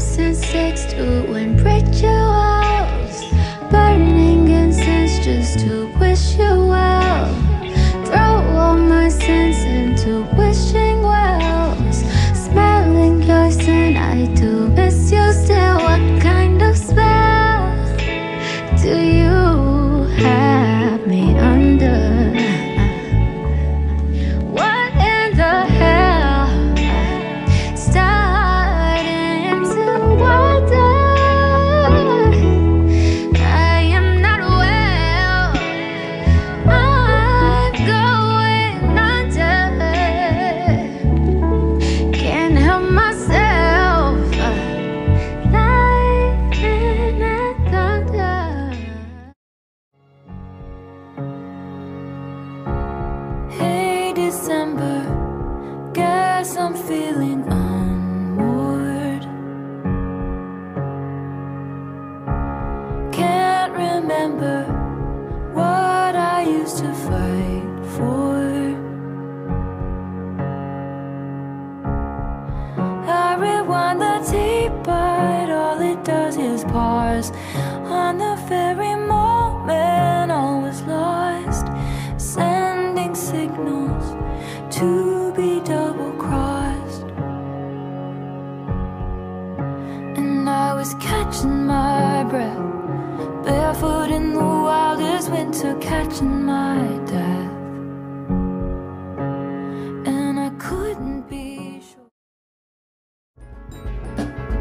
[0.00, 3.24] since six to win rituals.
[3.70, 6.89] Burning incense just to wish you well.
[77.28, 81.66] On the very moment I was lost,
[82.16, 84.16] sending signals
[84.76, 87.04] to be double crossed.
[90.16, 92.56] And I was catching my breath,
[93.44, 97.52] barefoot in the wildest winter, catching my death.
[100.06, 102.08] And I couldn't be sure.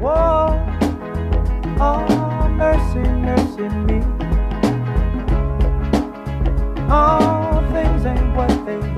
[0.00, 0.73] Whoa,
[3.68, 4.00] mercy me.
[6.90, 8.93] All things ain't what they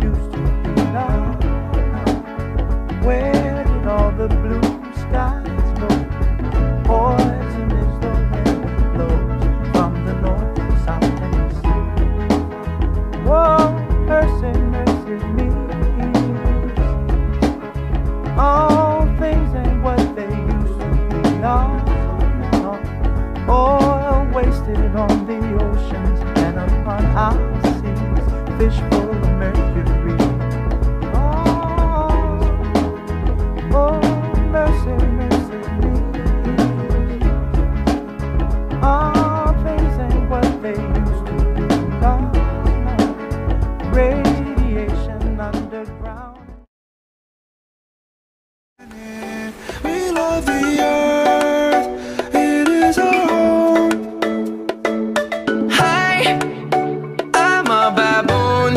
[57.35, 58.75] I'm a baboon.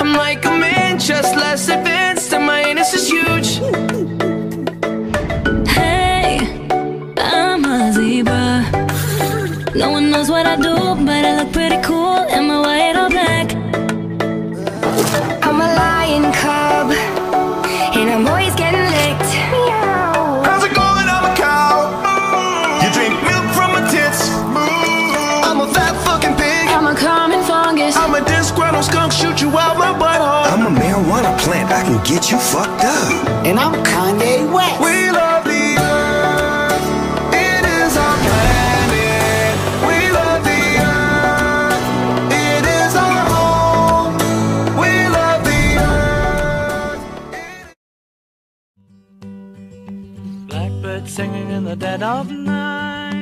[0.00, 3.58] I'm like a man, just less advanced, and my anus is huge.
[5.68, 6.38] Hey,
[7.18, 8.64] I'm a zebra.
[9.74, 12.58] No one knows what I do, but I look pretty cool in my
[32.34, 33.08] you fucked up.
[33.46, 34.80] And I'm Kanye West.
[34.80, 36.86] We love the earth.
[37.46, 39.54] It is our planet.
[39.88, 40.62] We love the
[40.92, 41.84] earth.
[42.46, 44.14] It is our home.
[44.82, 47.02] We love the earth.
[50.48, 53.14] Blackbird singing in the dead of night.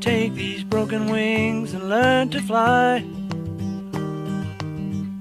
[0.00, 3.04] Take these broken wings and learn to fly.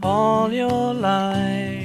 [0.03, 1.84] All your life,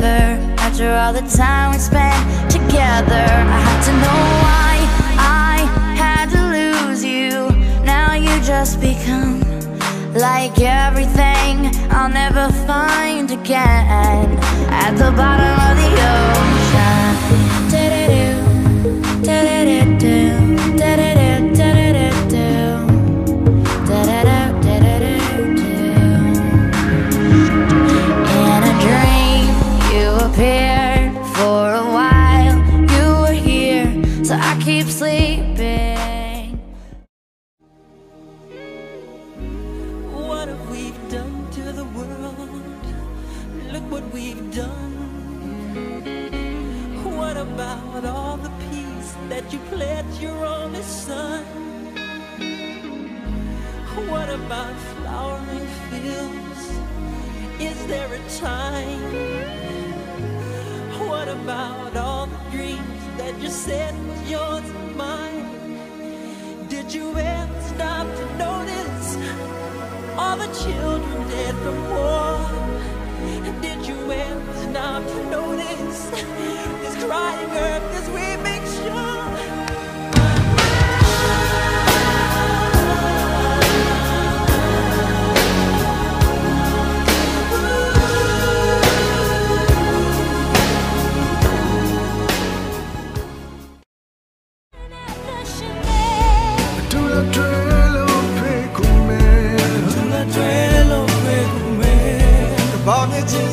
[0.00, 0.54] forever?
[0.58, 3.26] After all the time we spent together,
[3.56, 4.72] I had to know why
[5.18, 5.56] I
[5.96, 7.50] had to lose you.
[7.84, 9.40] Now you just become
[10.14, 14.38] like everything I'll never find again.
[14.70, 15.59] At the bottom
[44.12, 44.92] we've done?
[47.16, 51.44] What about all the peace that you pledged your only son?
[54.08, 56.62] What about flowering fields?
[57.60, 59.02] Is there a time?
[61.08, 66.68] What about all the dreams that you said was yours and mine?
[66.68, 69.08] Did you ever stop to notice
[70.16, 72.29] all the children dead from war?
[73.62, 79.09] did you ever stop to notice this crying earth as we make sure?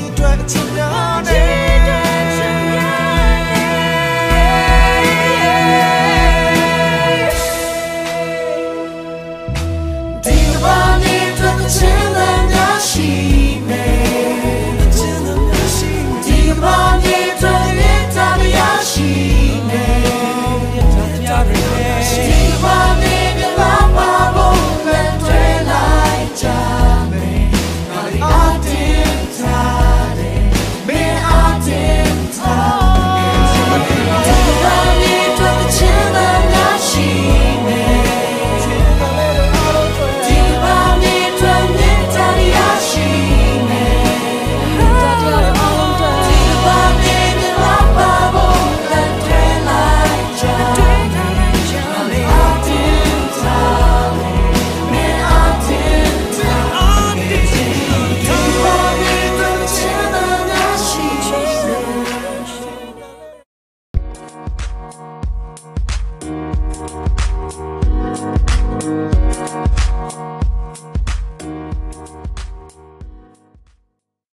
[0.07, 0.89] အတွက်ချစ်တာ
[1.27, 1.67] နဲ့
[10.25, 12.36] ဒီဘာနေထွက်ချင်တယ်